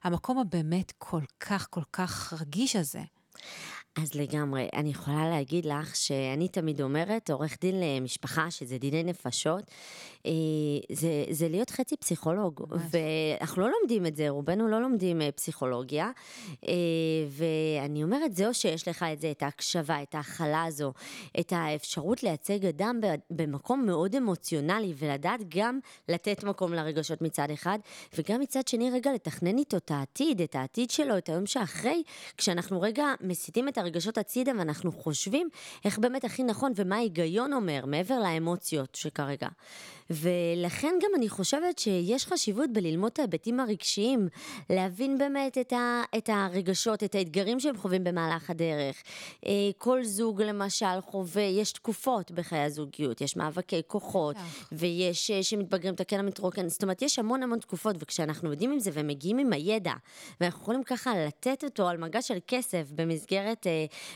המקום 0.03 0.39
הבאמת 0.39 0.93
כל 0.97 1.21
כך, 1.39 1.67
כל 1.69 1.83
כך 1.93 2.33
רגיש 2.41 2.75
הזה? 2.75 3.01
אז 3.95 4.15
לגמרי, 4.15 4.69
אני 4.75 4.89
יכולה 4.89 5.29
להגיד 5.29 5.65
לך 5.65 5.95
שאני 5.95 6.47
תמיד 6.47 6.81
אומרת, 6.81 7.29
עורך 7.29 7.57
דין 7.61 7.79
למשפחה, 7.79 8.51
שזה 8.51 8.77
דיני 8.77 9.03
נפשות, 9.03 9.63
אה, 10.25 10.31
זה, 10.91 11.23
זה 11.29 11.47
להיות 11.47 11.69
חצי 11.69 11.97
פסיכולוג, 11.97 12.65
ממש. 12.69 12.81
ואנחנו 12.91 13.61
לא 13.61 13.71
לומדים 13.79 14.05
את 14.05 14.15
זה, 14.15 14.29
רובנו 14.29 14.67
לא 14.67 14.81
לומדים 14.81 15.21
אה, 15.21 15.31
פסיכולוגיה, 15.31 16.11
אה, 16.67 16.73
ואני 17.29 18.03
אומרת, 18.03 18.35
זה 18.35 18.47
או 18.47 18.53
שיש 18.53 18.87
לך 18.87 19.05
את 19.13 19.21
זה, 19.21 19.31
את 19.31 19.43
ההקשבה, 19.43 20.01
את 20.01 20.15
ההכלה 20.15 20.63
הזו, 20.63 20.93
את 21.39 21.53
האפשרות 21.55 22.23
לייצג 22.23 22.65
אדם 22.65 22.99
במקום 23.29 23.85
מאוד 23.85 24.15
אמוציונלי, 24.15 24.93
ולדעת 24.97 25.39
גם 25.49 25.79
לתת 26.09 26.43
מקום 26.43 26.73
לרגשות 26.73 27.21
מצד 27.21 27.51
אחד, 27.53 27.79
וגם 28.17 28.39
מצד 28.39 28.67
שני 28.67 28.91
רגע 28.91 29.13
לתכנן 29.13 29.57
איתו 29.57 29.77
את 29.77 29.91
העתיד, 29.91 30.41
את 30.41 30.55
העתיד 30.55 30.91
שלו, 30.91 31.17
את 31.17 31.29
היום 31.29 31.45
שאחרי, 31.45 32.03
כשאנחנו 32.37 32.81
רגע 32.81 33.05
מסיטים 33.21 33.67
את 33.67 33.77
הרגשות 33.79 34.17
הצידה 34.17 34.51
ואנחנו 34.57 34.91
חושבים 34.91 35.49
איך 35.85 35.99
באמת 35.99 36.25
הכי 36.25 36.43
נכון 36.43 36.71
ומה 36.75 36.95
ההיגיון 36.95 37.53
אומר, 37.53 37.85
מעבר 37.85 38.19
לאמוציות 38.19 38.95
שכרגע. 38.95 39.47
ולכן 40.09 40.95
גם 41.03 41.09
אני 41.15 41.29
חושבת 41.29 41.79
שיש 41.79 42.25
חשיבות 42.25 42.69
בללמוד 42.73 43.11
את 43.13 43.19
ההיבטים 43.19 43.59
הרגשיים, 43.59 44.27
להבין 44.69 45.17
באמת 45.17 45.57
את, 45.57 45.73
ה, 45.73 46.03
את 46.17 46.29
הרגשות, 46.33 47.03
את 47.03 47.15
האתגרים 47.15 47.59
שהם 47.59 47.77
חווים 47.77 48.03
במהלך 48.03 48.49
הדרך. 48.49 49.03
אה, 49.45 49.51
כל 49.77 50.03
זוג 50.03 50.41
למשל 50.41 51.01
חווה, 51.01 51.41
יש 51.41 51.71
תקופות 51.71 52.31
בחיי 52.31 52.59
הזוגיות, 52.59 53.21
יש 53.21 53.37
מאבקי 53.37 53.81
כוחות, 53.87 54.35
ויש 54.71 55.31
אה, 55.31 55.43
שמתבגרים 55.43 55.93
את 55.93 55.99
הקן 55.99 56.19
המתרוקן, 56.19 56.69
זאת 56.69 56.83
אומרת, 56.83 57.01
יש 57.01 57.19
המון 57.19 57.43
המון 57.43 57.59
תקופות, 57.59 57.95
וכשאנחנו 57.99 58.51
יודעים 58.51 58.71
עם 58.71 58.79
זה 58.79 58.91
ומגיעים 58.93 59.37
עם 59.37 59.53
הידע, 59.53 59.93
ואנחנו 60.41 60.61
יכולים 60.61 60.83
ככה 60.83 61.13
לתת 61.27 61.63
אותו 61.63 61.89
על 61.89 61.97
מגע 61.97 62.21
של 62.21 62.37
כסף 62.47 62.91
במסגרת, 62.95 63.67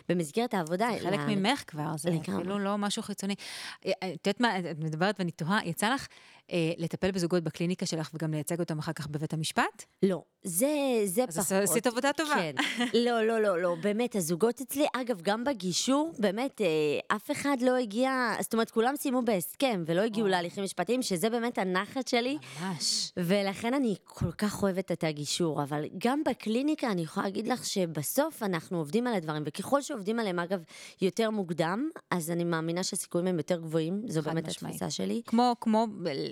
במסגרת 0.10 0.54
העבודה. 0.54 0.90
זה 0.94 1.00
חלק 1.00 1.20
לה... 1.20 1.36
ממך 1.36 1.64
כבר, 1.68 1.98
זה 1.98 2.10
אפילו 2.22 2.60
לא 2.60 2.78
משהו 2.78 3.04
חיצוני. 3.04 3.36
את 3.82 4.28
יודעת 4.28 4.40
מה, 4.40 4.60
את 4.60 4.80
מדברת 4.80 5.16
ואני 5.20 5.32
תוהה, 5.32 5.60
יצא 5.66 5.94
לך 5.94 6.08
אה, 6.52 6.72
לטפל 6.78 7.12
בזוגות 7.12 7.44
בקליניקה 7.44 7.86
שלך 7.86 8.10
וגם 8.14 8.32
לייצג 8.32 8.60
אותם 8.60 8.80
אחר 8.80 8.94
כך 8.94 9.08
בבית 9.08 9.34
המשפט? 9.34 9.86
לא, 10.04 10.24
זה, 10.44 11.02
זה 11.06 11.24
אז 11.28 11.38
פחות. 11.38 11.52
אז 11.52 11.70
עשית 11.70 11.88
עבודה 11.88 12.14
טובה. 12.14 12.36
כן. 12.36 12.56
לא, 12.94 13.24
לא, 13.24 13.42
לא, 13.42 13.62
לא, 13.62 13.76
באמת, 13.82 14.16
הזוגות 14.16 14.62
אצלי, 14.62 14.86
אגב, 14.94 15.22
גם 15.22 15.44
בגישור, 15.44 16.12
באמת, 16.20 16.62
אה, 16.62 17.16
אף 17.16 17.32
אחד 17.32 17.58
לא 17.62 17.76
הגיע, 17.76 18.34
זאת 18.42 18.54
אומרת, 18.54 18.72
כולם 18.72 18.96
סיימו 18.96 19.22
בהסכם 19.22 19.84
ולא 19.86 20.02
הגיעו 20.02 20.28
להליכים 20.28 20.64
משפטיים, 20.64 21.02
שזה 21.02 21.30
באמת 21.30 21.58
הנחת 21.58 22.08
שלי. 22.08 22.38
ממש. 22.62 23.12
ולכן 23.18 23.74
אני 23.74 23.96
כל 24.04 24.32
כך 24.32 24.64
אוהבת 24.64 24.92
את 24.92 25.04
הגישור, 25.04 25.64
אבל 25.64 25.86
גם 25.98 26.22
בקליניקה 26.26 26.92
אני 26.92 27.02
יכולה 27.02 27.26
להגיד 27.26 27.48
לך 27.48 27.66
שבסוף 27.66 28.44
אנחנו 28.44 28.78
עובדים 28.78 29.08
על 29.08 29.14
הדברים, 29.14 29.44
וככל 29.46 29.82
שעובדים 29.82 30.20
עליהם, 30.20 30.40
אגב, 30.40 30.64
יותר 31.02 31.30
מוקדם, 31.30 31.90
אז 32.12 32.32
אני 32.32 32.44
מאמינה 32.44 32.84
שהסיכויים 32.84 33.28
הם 33.28 33.38
יותר 33.38 33.60
גבוהים, 33.60 34.02
זו 34.08 34.22
באמת 34.22 34.48
משמעי. 34.48 34.72
התפיסה 34.72 34.90
שלי. 34.90 35.22
כמו, 35.26 35.56
כמו 35.62 35.88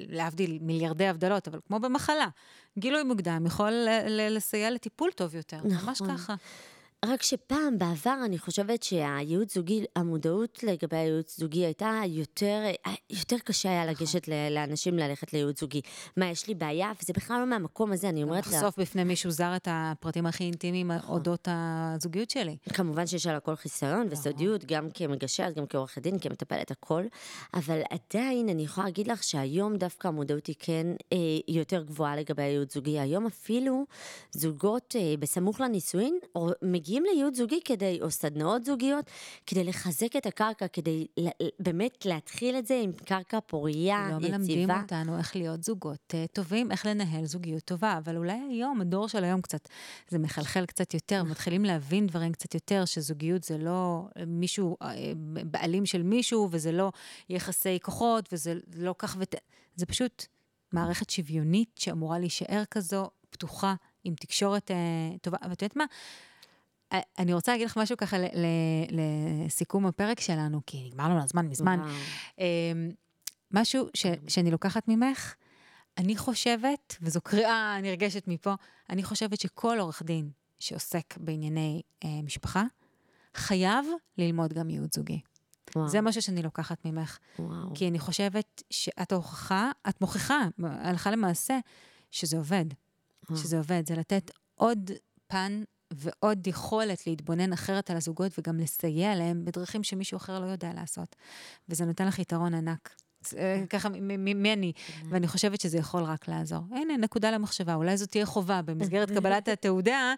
להבדיל 0.09 0.59
מיליארדי 0.61 1.07
הבדלות, 1.07 1.47
אבל 1.47 1.59
כמו 1.67 1.79
במחלה, 1.79 2.27
גילוי 2.79 3.03
מוקדם 3.03 3.45
יכול 3.45 3.73
לסייע 4.09 4.71
לטיפול 4.71 5.11
טוב 5.11 5.35
יותר, 5.35 5.57
נכון. 5.57 5.87
ממש 5.87 6.01
ככה. 6.07 6.35
רק 7.05 7.23
שפעם, 7.23 7.77
בעבר, 7.77 8.17
אני 8.25 8.37
חושבת 8.37 8.83
שהייעוץ 8.83 9.55
זוגי, 9.55 9.83
המודעות 9.95 10.63
לגבי 10.63 10.97
הייעוץ 10.97 11.39
זוגי 11.39 11.65
הייתה 11.65 12.01
יותר, 12.07 12.63
יותר 13.09 13.37
קשה 13.37 13.69
היה 13.69 13.91
נכון. 13.91 13.95
לגשת 13.95 14.27
לאנשים 14.51 14.99
ללכת 14.99 15.33
לייעוץ 15.33 15.59
זוגי. 15.59 15.81
מה, 16.17 16.29
יש 16.29 16.47
לי 16.47 16.55
בעיה? 16.55 16.91
וזה 17.01 17.13
בכלל 17.13 17.39
לא 17.39 17.45
מהמקום 17.45 17.91
הזה, 17.91 18.09
אני 18.09 18.23
אומרת 18.23 18.47
לה... 18.47 18.53
לחשוף 18.53 18.79
בפני 18.79 19.03
מישהו 19.03 19.31
זר 19.31 19.55
את 19.55 19.67
הפרטים 19.71 20.25
הכי 20.25 20.43
אינטימיים 20.43 20.91
נכון. 20.91 21.15
אודות 21.15 21.47
הזוגיות 21.51 22.29
שלי. 22.29 22.57
כמובן 22.73 23.07
שיש 23.07 23.27
על 23.27 23.35
הכל 23.35 23.55
חיסיון 23.55 24.07
וסודיות, 24.09 24.65
גם 24.65 24.87
כמגשרת, 24.93 25.55
גם 25.55 25.65
כעורכת 25.67 26.01
דין, 26.01 26.19
כמטפלת 26.19 26.71
הכל, 26.71 27.03
אבל 27.53 27.81
עדיין 27.89 28.49
אני 28.49 28.63
יכולה 28.63 28.85
להגיד 28.85 29.07
לך 29.07 29.23
שהיום 29.23 29.77
דווקא 29.77 30.07
המודעות 30.07 30.47
היא 30.47 30.55
כן 30.59 30.87
אה, 31.13 31.17
יותר 31.47 31.83
גבוהה 31.83 32.15
לגבי 32.15 32.43
הייעוץ 32.43 32.73
זוגי. 32.73 32.99
היום 32.99 33.25
אפילו 33.25 33.85
זוגות 34.31 34.95
אה, 34.99 35.13
בסמוך 35.19 35.61
לנישואין 35.61 36.19
מגיעים 36.61 36.90
מגיעים 36.91 37.05
לייעוץ 37.05 37.37
זוגי 37.37 37.59
כדי, 37.65 37.99
או 38.01 38.11
סדנאות 38.11 38.65
זוגיות, 38.65 39.05
כדי 39.45 39.63
לחזק 39.63 40.15
את 40.15 40.25
הקרקע, 40.25 40.67
כדי 40.67 41.07
באמת 41.59 42.05
להתחיל 42.05 42.57
את 42.57 42.67
זה 42.67 42.79
עם 42.83 42.91
קרקע 43.05 43.39
פורייה, 43.39 44.07
לא 44.11 44.15
יציבה. 44.15 44.31
לא 44.31 44.37
מלמדים 44.37 44.71
אותנו 44.71 45.17
איך 45.17 45.35
להיות 45.35 45.63
זוגות 45.63 46.13
אה, 46.13 46.25
טובים, 46.33 46.71
איך 46.71 46.85
לנהל 46.85 47.25
זוגיות 47.25 47.63
טובה, 47.63 47.97
אבל 47.97 48.17
אולי 48.17 48.39
היום, 48.49 48.81
הדור 48.81 49.07
של 49.07 49.23
היום 49.23 49.41
קצת, 49.41 49.69
זה 50.09 50.19
מחלחל 50.19 50.65
קצת 50.65 50.93
יותר, 50.93 51.23
מתחילים 51.23 51.65
להבין 51.65 52.07
דברים 52.07 52.31
קצת 52.31 52.53
יותר, 52.53 52.85
שזוגיות 52.85 53.43
זה 53.43 53.57
לא 53.57 54.07
מישהו, 54.27 54.77
אה, 54.81 54.95
בעלים 55.45 55.85
של 55.85 56.03
מישהו, 56.03 56.47
וזה 56.51 56.71
לא 56.71 56.91
יחסי 57.29 57.79
כוחות, 57.81 58.29
וזה 58.31 58.53
לא 58.75 58.95
כך 58.97 59.15
ות... 59.19 59.35
זה 59.75 59.85
פשוט 59.85 60.25
מערכת 60.71 61.09
שוויונית 61.09 61.69
שאמורה 61.79 62.19
להישאר 62.19 62.63
כזו, 62.71 63.09
פתוחה, 63.29 63.75
עם 64.03 64.15
תקשורת 64.15 64.71
אה, 64.71 64.77
טובה. 65.21 65.37
ואת 65.49 65.61
יודעת 65.61 65.75
מה? 65.75 65.85
אני 67.19 67.33
רוצה 67.33 67.51
להגיד 67.51 67.67
לך 67.67 67.77
משהו 67.77 67.97
ככה 67.97 68.17
לסיכום 68.91 69.85
הפרק 69.85 70.19
שלנו, 70.19 70.61
כי 70.67 70.83
נגמר 70.87 71.09
לנו 71.09 71.23
הזמן 71.23 71.47
מזמן. 71.47 71.79
אמ, 72.39 72.91
משהו 73.51 73.87
ש, 73.93 74.05
שאני 74.27 74.51
לוקחת 74.51 74.87
ממך, 74.87 75.33
אני 75.97 76.17
חושבת, 76.17 76.97
וזו 77.01 77.21
קריאה 77.21 77.77
נרגשת 77.81 78.27
מפה, 78.27 78.53
אני 78.89 79.03
חושבת 79.03 79.39
שכל 79.39 79.77
עורך 79.79 80.03
דין 80.03 80.29
שעוסק 80.59 81.17
בענייני 81.17 81.81
אה, 82.03 82.21
משפחה, 82.23 82.63
חייב 83.35 83.85
ללמוד 84.17 84.53
גם 84.53 84.69
ייעוד 84.69 84.89
זוגי. 84.93 85.21
וואו. 85.75 85.89
זה 85.89 86.01
משהו 86.01 86.21
שאני 86.21 86.41
לוקחת 86.41 86.85
ממך. 86.85 87.17
וואו. 87.39 87.73
כי 87.75 87.87
אני 87.87 87.99
חושבת 87.99 88.63
שאת 88.69 89.11
ההוכחה, 89.11 89.71
את 89.89 90.01
מוכיחה, 90.01 90.47
הלכה 90.63 91.11
למעשה, 91.11 91.59
שזה 92.11 92.37
עובד. 92.37 92.65
וואו. 93.29 93.41
שזה 93.41 93.57
עובד, 93.57 93.87
זה 93.87 93.95
לתת 93.95 94.31
עוד 94.55 94.91
פן 95.27 95.63
ועוד 95.91 96.47
יכולת 96.47 97.07
להתבונן 97.07 97.53
אחרת 97.53 97.89
על 97.89 97.97
הזוגות 97.97 98.39
וגם 98.39 98.57
לסייע 98.57 99.15
להם 99.15 99.45
בדרכים 99.45 99.83
שמישהו 99.83 100.17
אחר 100.17 100.39
לא 100.39 100.45
יודע 100.45 100.73
לעשות. 100.73 101.15
וזה 101.69 101.85
נותן 101.85 102.07
לך 102.07 102.19
יתרון 102.19 102.53
ענק. 102.53 102.95
אה, 103.37 103.63
ככה 103.69 103.89
ממני, 103.89 104.73
ואני 105.09 105.27
חושבת 105.27 105.61
שזה 105.61 105.77
יכול 105.77 106.03
רק 106.03 106.27
לעזור. 106.27 106.61
הנה, 106.71 106.97
נקודה 106.97 107.31
למחשבה, 107.31 107.75
אולי 107.75 107.97
זאת 107.97 108.09
תהיה 108.11 108.25
חובה 108.25 108.61
במסגרת 108.61 109.11
קבלת 109.17 109.47
התעודה, 109.47 110.13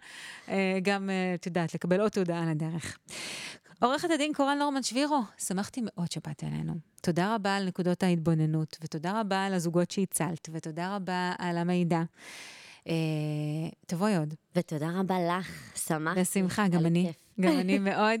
אה, 0.48 0.78
גם, 0.82 1.10
אה, 1.10 1.34
את 1.34 1.46
יודעת, 1.46 1.74
לקבל 1.74 2.00
עוד 2.00 2.10
תעודה 2.10 2.42
על 2.42 2.48
הדרך. 2.48 2.98
עורכת 3.82 4.10
הדין 4.10 4.32
קורן 4.32 4.58
נורמן 4.58 4.82
שבירו, 4.82 5.20
שמחתי 5.38 5.80
מאוד 5.84 6.12
שבאת 6.12 6.44
אלינו. 6.44 6.74
תודה 7.02 7.34
רבה 7.34 7.56
על 7.56 7.66
נקודות 7.66 8.02
ההתבוננות, 8.02 8.78
ותודה 8.82 9.20
רבה 9.20 9.44
על 9.44 9.54
הזוגות 9.54 9.90
שהצלת, 9.90 10.48
ותודה 10.52 10.96
רבה 10.96 11.32
על 11.38 11.58
המידע. 11.58 12.02
אה, 12.88 12.94
תבואי 13.86 14.16
עוד. 14.16 14.34
ותודה 14.56 14.88
רבה 15.00 15.16
לך, 15.28 15.72
שמחתי. 15.86 16.20
בשמחה, 16.20 16.68
גם 16.68 16.86
אני. 16.86 17.12
גם 17.40 17.52
אני 17.60 17.78
מאוד. 17.88 18.20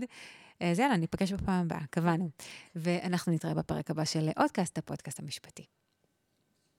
אז 0.60 0.78
יאללה, 0.78 0.96
ניפגש 0.96 1.32
בפעם 1.32 1.60
הבאה, 1.66 1.80
קבענו. 1.90 2.30
ואנחנו 2.76 3.32
נתראה 3.32 3.54
בפרק 3.54 3.90
הבא 3.90 4.04
של 4.04 4.28
אודקאסט, 4.40 4.78
הפודקאסט 4.78 5.20
המשפטי. 5.20 5.64